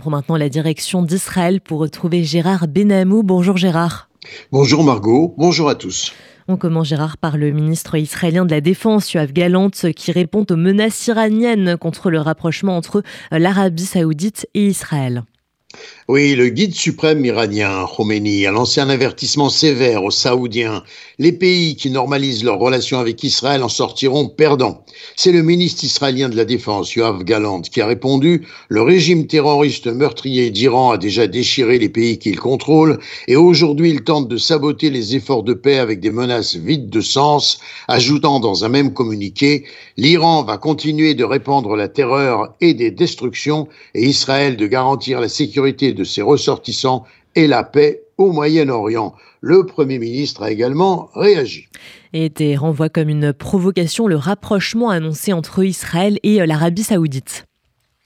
prend 0.00 0.10
maintenant 0.10 0.38
la 0.38 0.48
direction 0.48 1.02
d'Israël 1.02 1.60
pour 1.60 1.78
retrouver 1.78 2.24
Gérard 2.24 2.68
Benamou. 2.68 3.22
Bonjour 3.22 3.58
Gérard. 3.58 4.08
Bonjour 4.50 4.82
Margot, 4.82 5.34
bonjour 5.36 5.68
à 5.68 5.74
tous. 5.74 6.14
On 6.48 6.56
commence 6.56 6.88
Gérard 6.88 7.18
par 7.18 7.36
le 7.36 7.50
ministre 7.50 7.96
israélien 7.96 8.46
de 8.46 8.50
la 8.50 8.62
Défense, 8.62 9.12
Yoav 9.12 9.34
Galant, 9.34 9.68
qui 9.68 10.10
répond 10.10 10.46
aux 10.48 10.56
menaces 10.56 11.06
iraniennes 11.06 11.76
contre 11.76 12.10
le 12.10 12.18
rapprochement 12.18 12.78
entre 12.78 13.02
l'Arabie 13.30 13.84
saoudite 13.84 14.48
et 14.54 14.68
Israël. 14.68 15.22
Oui, 16.12 16.34
le 16.34 16.48
guide 16.48 16.74
suprême 16.74 17.24
iranien, 17.24 17.86
Khomeini, 17.86 18.44
a 18.44 18.50
lancé 18.50 18.80
un 18.80 18.88
avertissement 18.88 19.48
sévère 19.48 20.02
aux 20.02 20.10
Saoudiens. 20.10 20.82
Les 21.20 21.30
pays 21.30 21.76
qui 21.76 21.88
normalisent 21.88 22.42
leurs 22.42 22.58
relations 22.58 22.98
avec 22.98 23.22
Israël 23.22 23.62
en 23.62 23.68
sortiront 23.68 24.26
perdants. 24.26 24.84
C'est 25.14 25.30
le 25.30 25.44
ministre 25.44 25.84
israélien 25.84 26.28
de 26.28 26.36
la 26.36 26.44
Défense, 26.44 26.94
Yoav 26.94 27.22
Galant, 27.22 27.60
qui 27.60 27.80
a 27.80 27.86
répondu 27.86 28.44
Le 28.68 28.82
régime 28.82 29.28
terroriste 29.28 29.86
meurtrier 29.86 30.50
d'Iran 30.50 30.90
a 30.90 30.98
déjà 30.98 31.28
déchiré 31.28 31.78
les 31.78 31.88
pays 31.88 32.18
qu'il 32.18 32.40
contrôle 32.40 32.98
et 33.28 33.36
aujourd'hui 33.36 33.90
il 33.90 34.02
tente 34.02 34.26
de 34.26 34.36
saboter 34.36 34.90
les 34.90 35.14
efforts 35.14 35.44
de 35.44 35.54
paix 35.54 35.78
avec 35.78 36.00
des 36.00 36.10
menaces 36.10 36.56
vides 36.56 36.90
de 36.90 37.00
sens, 37.00 37.60
ajoutant 37.86 38.40
dans 38.40 38.64
un 38.64 38.68
même 38.68 38.92
communiqué 38.92 39.64
L'Iran 39.96 40.42
va 40.42 40.58
continuer 40.58 41.14
de 41.14 41.22
répandre 41.22 41.76
la 41.76 41.86
terreur 41.86 42.54
et 42.60 42.74
des 42.74 42.90
destructions 42.90 43.68
et 43.94 44.06
Israël 44.06 44.56
de 44.56 44.66
garantir 44.66 45.20
la 45.20 45.28
sécurité 45.28 45.59
de 45.60 45.92
de 45.92 46.04
ses 46.04 46.22
ressortissants 46.22 47.04
et 47.34 47.46
la 47.46 47.62
paix 47.62 48.02
au 48.18 48.32
Moyen-Orient. 48.32 49.14
Le 49.40 49.64
Premier 49.64 49.98
ministre 49.98 50.42
a 50.42 50.50
également 50.50 51.08
réagi. 51.14 51.68
Et 52.12 52.30
renvoie 52.56 52.88
comme 52.88 53.08
une 53.08 53.32
provocation 53.32 54.06
le 54.06 54.16
rapprochement 54.16 54.90
annoncé 54.90 55.32
entre 55.32 55.64
Israël 55.64 56.18
et 56.22 56.44
l'Arabie 56.44 56.82
saoudite. 56.82 57.46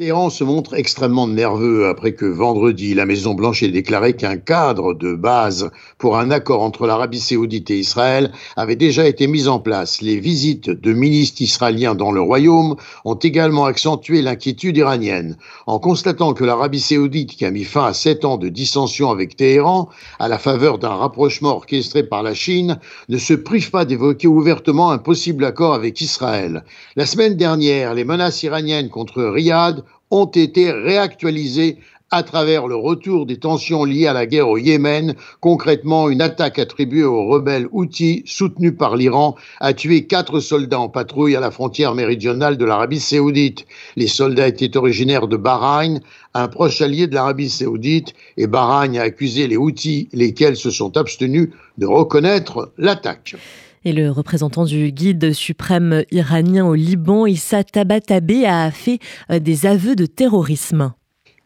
Téhéran 0.00 0.30
se 0.30 0.44
montre 0.44 0.72
extrêmement 0.72 1.28
nerveux 1.28 1.86
après 1.86 2.14
que 2.14 2.24
vendredi, 2.24 2.94
la 2.94 3.04
Maison-Blanche 3.04 3.62
ait 3.62 3.68
déclaré 3.68 4.14
qu'un 4.14 4.38
cadre 4.38 4.94
de 4.94 5.12
base 5.12 5.70
pour 5.98 6.16
un 6.16 6.30
accord 6.30 6.62
entre 6.62 6.86
l'Arabie 6.86 7.20
saoudite 7.20 7.70
et 7.70 7.78
Israël 7.78 8.32
avait 8.56 8.76
déjà 8.76 9.06
été 9.06 9.26
mis 9.26 9.46
en 9.46 9.58
place. 9.58 10.00
Les 10.00 10.18
visites 10.18 10.70
de 10.70 10.94
ministres 10.94 11.42
israéliens 11.42 11.94
dans 11.94 12.12
le 12.12 12.20
royaume 12.22 12.76
ont 13.04 13.16
également 13.16 13.66
accentué 13.66 14.22
l'inquiétude 14.22 14.78
iranienne. 14.78 15.36
En 15.66 15.78
constatant 15.78 16.32
que 16.32 16.44
l'Arabie 16.44 16.80
saoudite, 16.80 17.36
qui 17.36 17.44
a 17.44 17.50
mis 17.50 17.64
fin 17.64 17.84
à 17.84 17.92
sept 17.92 18.24
ans 18.24 18.38
de 18.38 18.48
dissension 18.48 19.10
avec 19.10 19.36
Téhéran, 19.36 19.90
à 20.18 20.28
la 20.28 20.38
faveur 20.38 20.78
d'un 20.78 20.94
rapprochement 20.94 21.56
orchestré 21.56 22.04
par 22.04 22.22
la 22.22 22.32
Chine, 22.32 22.80
ne 23.10 23.18
se 23.18 23.34
prive 23.34 23.70
pas 23.70 23.84
d'évoquer 23.84 24.28
ouvertement 24.28 24.92
un 24.92 24.98
possible 24.98 25.44
accord 25.44 25.74
avec 25.74 26.00
Israël. 26.00 26.64
La 26.96 27.04
semaine 27.04 27.36
dernière, 27.36 27.92
les 27.92 28.04
menaces 28.04 28.42
iraniennes 28.44 28.88
contre 28.88 29.22
Riyad 29.24 29.84
ont 30.10 30.26
été 30.26 30.70
réactualisés 30.70 31.78
à 32.10 32.22
travers 32.22 32.66
le 32.66 32.74
retour 32.74 33.24
des 33.24 33.38
tensions 33.38 33.84
liées 33.84 34.08
à 34.08 34.12
la 34.12 34.26
guerre 34.26 34.48
au 34.48 34.58
Yémen. 34.58 35.14
Concrètement, 35.40 36.08
une 36.08 36.20
attaque 36.20 36.58
attribuée 36.58 37.04
aux 37.04 37.28
rebelles 37.28 37.68
Houthis, 37.70 38.24
soutenus 38.26 38.74
par 38.76 38.96
l'Iran, 38.96 39.36
a 39.60 39.72
tué 39.72 40.06
quatre 40.06 40.40
soldats 40.40 40.80
en 40.80 40.88
patrouille 40.88 41.36
à 41.36 41.40
la 41.40 41.52
frontière 41.52 41.94
méridionale 41.94 42.56
de 42.56 42.64
l'Arabie 42.64 43.00
saoudite. 43.00 43.64
Les 43.94 44.08
soldats 44.08 44.48
étaient 44.48 44.76
originaires 44.76 45.28
de 45.28 45.36
Bahreïn, 45.36 46.00
un 46.34 46.48
proche 46.48 46.80
allié 46.80 47.06
de 47.06 47.14
l'Arabie 47.14 47.50
saoudite, 47.50 48.14
et 48.36 48.48
Bahreïn 48.48 48.96
a 48.96 49.02
accusé 49.02 49.46
les 49.46 49.56
Houthis, 49.56 50.08
lesquels 50.12 50.56
se 50.56 50.70
sont 50.70 50.96
abstenus 50.96 51.50
de 51.78 51.86
reconnaître 51.86 52.72
l'attaque. 52.76 53.36
Et 53.84 53.92
le 53.92 54.10
représentant 54.10 54.64
du 54.64 54.92
guide 54.92 55.32
suprême 55.32 56.04
iranien 56.10 56.66
au 56.66 56.74
Liban, 56.74 57.24
Issa 57.24 57.64
Tabatabe, 57.64 58.30
a 58.46 58.70
fait 58.70 58.98
euh, 59.30 59.38
des 59.38 59.64
aveux 59.64 59.96
de 59.96 60.04
terrorisme. 60.04 60.92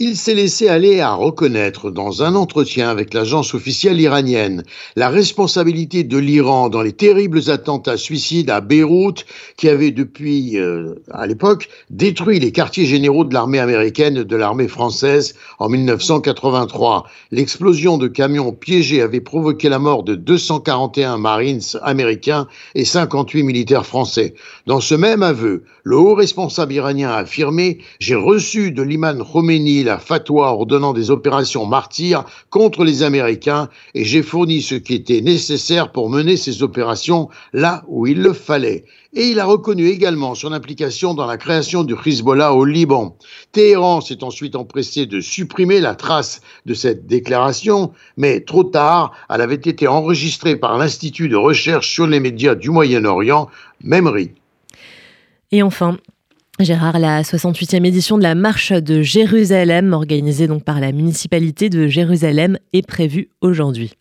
Il 0.00 0.16
s'est 0.16 0.34
laissé 0.34 0.68
aller 0.68 1.00
à 1.00 1.12
reconnaître 1.12 1.90
dans 1.90 2.22
un 2.22 2.36
entretien 2.36 2.88
avec 2.88 3.14
l'agence 3.14 3.52
officielle 3.54 4.00
iranienne 4.00 4.62
la 4.94 5.08
responsabilité 5.08 6.04
de 6.04 6.16
l'Iran 6.16 6.68
dans 6.68 6.82
les 6.82 6.92
terribles 6.92 7.50
attentats 7.50 7.96
suicides 7.96 8.48
à 8.48 8.60
Beyrouth 8.60 9.26
qui 9.56 9.68
avaient 9.68 9.90
depuis, 9.90 10.56
euh, 10.56 10.94
à 11.10 11.26
l'époque, 11.26 11.68
détruit 11.90 12.38
les 12.38 12.52
quartiers 12.52 12.86
généraux 12.86 13.24
de 13.24 13.34
l'armée 13.34 13.58
américaine 13.58 14.18
et 14.18 14.24
de 14.24 14.36
l'armée 14.36 14.68
française 14.68 15.34
en 15.58 15.68
1983. 15.68 17.04
L'explosion 17.32 17.98
de 17.98 18.06
camions 18.06 18.52
piégés 18.52 19.02
avait 19.02 19.20
provoqué 19.20 19.68
la 19.68 19.80
mort 19.80 20.04
de 20.04 20.14
241 20.14 21.18
Marines 21.18 21.60
américains 21.82 22.46
et 22.76 22.84
58 22.84 23.42
militaires 23.42 23.84
français. 23.84 24.34
Dans 24.68 24.80
ce 24.80 24.94
même 24.94 25.24
aveu, 25.24 25.64
le 25.82 25.96
haut 25.96 26.14
responsable 26.14 26.74
iranien 26.74 27.10
a 27.10 27.16
affirmé 27.16 27.78
J'ai 27.98 28.14
reçu 28.14 28.70
de 28.70 28.82
l'imam 28.82 29.24
Khomeini 29.24 29.87
la 29.88 29.98
fatwa 29.98 30.52
ordonnant 30.52 30.92
des 30.92 31.10
opérations 31.10 31.64
martyrs 31.64 32.24
contre 32.50 32.84
les 32.84 33.02
Américains 33.02 33.68
et 33.94 34.04
j'ai 34.04 34.22
fourni 34.22 34.60
ce 34.60 34.74
qui 34.74 34.94
était 34.94 35.22
nécessaire 35.22 35.92
pour 35.92 36.10
mener 36.10 36.36
ces 36.36 36.62
opérations 36.62 37.28
là 37.52 37.84
où 37.88 38.06
il 38.06 38.20
le 38.20 38.34
fallait. 38.34 38.84
Et 39.14 39.28
il 39.28 39.40
a 39.40 39.46
reconnu 39.46 39.86
également 39.86 40.34
son 40.34 40.52
implication 40.52 41.14
dans 41.14 41.24
la 41.24 41.38
création 41.38 41.82
du 41.82 41.94
Hezbollah 42.04 42.52
au 42.52 42.66
Liban. 42.66 43.16
Téhéran 43.52 44.02
s'est 44.02 44.22
ensuite 44.22 44.54
empressé 44.54 45.06
de 45.06 45.20
supprimer 45.20 45.80
la 45.80 45.94
trace 45.94 46.42
de 46.66 46.74
cette 46.74 47.06
déclaration, 47.06 47.92
mais 48.18 48.40
trop 48.40 48.64
tard, 48.64 49.12
elle 49.30 49.40
avait 49.40 49.54
été 49.54 49.88
enregistrée 49.88 50.56
par 50.56 50.76
l'Institut 50.76 51.30
de 51.30 51.36
recherche 51.36 51.90
sur 51.90 52.06
les 52.06 52.20
médias 52.20 52.54
du 52.54 52.68
Moyen-Orient, 52.68 53.48
MEMRI. 53.82 54.32
Et 55.50 55.62
enfin, 55.62 55.96
Gérard, 56.60 56.98
la 56.98 57.22
68e 57.22 57.86
édition 57.86 58.18
de 58.18 58.24
la 58.24 58.34
Marche 58.34 58.72
de 58.72 59.00
Jérusalem, 59.00 59.92
organisée 59.92 60.48
donc 60.48 60.64
par 60.64 60.80
la 60.80 60.90
municipalité 60.90 61.70
de 61.70 61.86
Jérusalem, 61.86 62.58
est 62.72 62.86
prévue 62.86 63.28
aujourd'hui. 63.40 63.92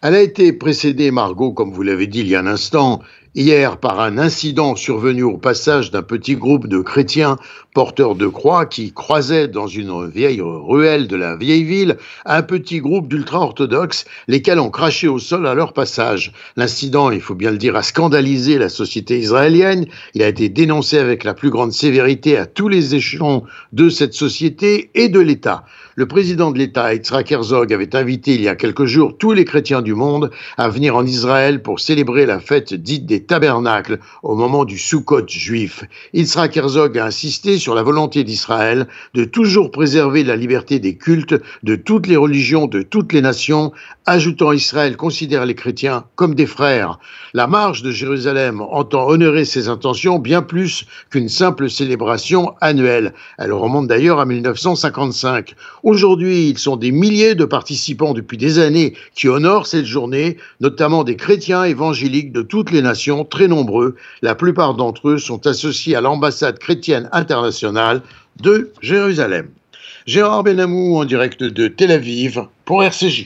Elle 0.00 0.14
a 0.14 0.22
été 0.22 0.54
précédée, 0.54 1.10
Margot, 1.10 1.52
comme 1.52 1.72
vous 1.72 1.82
l'avez 1.82 2.06
dit 2.06 2.20
il 2.20 2.28
y 2.28 2.34
a 2.34 2.40
un 2.40 2.46
instant, 2.46 3.02
hier 3.36 3.76
par 3.76 4.00
un 4.00 4.16
incident 4.16 4.76
survenu 4.76 5.22
au 5.22 5.36
passage 5.36 5.90
d'un 5.90 6.02
petit 6.02 6.36
groupe 6.36 6.66
de 6.68 6.80
chrétiens 6.80 7.36
porteurs 7.74 8.14
de 8.14 8.26
croix 8.26 8.64
qui 8.64 8.94
croisaient 8.94 9.48
dans 9.48 9.66
une 9.66 10.08
vieille 10.08 10.40
ruelle 10.40 11.06
de 11.06 11.16
la 11.16 11.36
vieille 11.36 11.64
ville 11.64 11.98
un 12.24 12.40
petit 12.40 12.80
groupe 12.80 13.08
d'ultra-orthodoxes, 13.08 14.06
lesquels 14.28 14.58
ont 14.58 14.70
craché 14.70 15.08
au 15.08 15.18
sol 15.18 15.46
à 15.46 15.54
leur 15.54 15.74
passage. 15.74 16.32
L'incident, 16.56 17.10
il 17.10 17.20
faut 17.20 17.34
bien 17.34 17.50
le 17.50 17.58
dire, 17.58 17.76
a 17.76 17.82
scandalisé 17.82 18.56
la 18.56 18.70
société 18.70 19.18
israélienne. 19.18 19.84
Il 20.14 20.22
a 20.22 20.28
été 20.28 20.48
dénoncé 20.48 20.96
avec 20.96 21.22
la 21.22 21.34
plus 21.34 21.50
grande 21.50 21.72
sévérité 21.72 22.38
à 22.38 22.46
tous 22.46 22.68
les 22.68 22.94
échelons 22.94 23.42
de 23.74 23.90
cette 23.90 24.14
société 24.14 24.90
et 24.94 25.10
de 25.10 25.20
l'État. 25.20 25.66
Le 25.96 26.06
président 26.06 26.52
de 26.52 26.58
l'État, 26.58 26.94
Yitzhak 26.94 27.30
Herzog, 27.30 27.72
avait 27.72 27.94
invité 27.94 28.34
il 28.34 28.42
y 28.42 28.48
a 28.48 28.56
quelques 28.56 28.86
jours 28.86 29.18
tous 29.18 29.32
les 29.32 29.44
chrétiens 29.44 29.82
du 29.82 29.94
monde 29.94 30.30
à 30.56 30.70
venir 30.70 30.96
en 30.96 31.04
Israël 31.04 31.62
pour 31.62 31.80
célébrer 31.80 32.24
la 32.24 32.40
fête 32.40 32.72
dite 32.72 33.04
des 33.04 33.25
tabernacle 33.26 33.98
au 34.22 34.34
moment 34.34 34.64
du 34.64 34.78
Sukkot 34.78 35.26
juif. 35.28 35.84
Yitzhak 36.14 36.56
Herzog 36.56 36.98
a 36.98 37.06
insisté 37.06 37.58
sur 37.58 37.74
la 37.74 37.82
volonté 37.82 38.24
d'Israël 38.24 38.86
de 39.14 39.24
toujours 39.24 39.70
préserver 39.70 40.24
la 40.24 40.36
liberté 40.36 40.78
des 40.78 40.96
cultes 40.96 41.34
de 41.62 41.76
toutes 41.76 42.06
les 42.06 42.16
religions, 42.16 42.66
de 42.66 42.82
toutes 42.82 43.12
les 43.12 43.22
nations, 43.22 43.72
ajoutant 44.06 44.52
Israël 44.52 44.96
considère 44.96 45.46
les 45.46 45.54
chrétiens 45.54 46.04
comme 46.14 46.34
des 46.34 46.46
frères. 46.46 46.98
La 47.34 47.46
marche 47.46 47.82
de 47.82 47.90
Jérusalem 47.90 48.60
entend 48.60 49.08
honorer 49.08 49.44
ses 49.44 49.68
intentions 49.68 50.18
bien 50.18 50.42
plus 50.42 50.86
qu'une 51.10 51.28
simple 51.28 51.68
célébration 51.68 52.54
annuelle. 52.60 53.14
Elle 53.38 53.52
remonte 53.52 53.88
d'ailleurs 53.88 54.20
à 54.20 54.26
1955. 54.26 55.54
Aujourd'hui, 55.82 56.48
ils 56.48 56.58
sont 56.58 56.76
des 56.76 56.92
milliers 56.92 57.34
de 57.34 57.44
participants 57.44 58.14
depuis 58.14 58.38
des 58.38 58.58
années 58.58 58.94
qui 59.14 59.28
honorent 59.28 59.66
cette 59.66 59.86
journée, 59.86 60.36
notamment 60.60 61.04
des 61.04 61.16
chrétiens 61.16 61.64
évangéliques 61.64 62.32
de 62.32 62.42
toutes 62.42 62.70
les 62.70 62.82
nations 62.82 63.15
très 63.24 63.48
nombreux. 63.48 63.96
La 64.22 64.34
plupart 64.34 64.74
d'entre 64.74 65.10
eux 65.10 65.18
sont 65.18 65.46
associés 65.46 65.96
à 65.96 66.00
l'ambassade 66.00 66.58
chrétienne 66.58 67.08
internationale 67.12 68.02
de 68.40 68.72
Jérusalem. 68.80 69.48
Gérard 70.06 70.44
Benamou 70.44 70.96
en 70.98 71.04
direct 71.04 71.42
de 71.42 71.66
Tel 71.66 71.90
Aviv 71.90 72.42
pour 72.64 72.84
RCJ. 72.84 73.14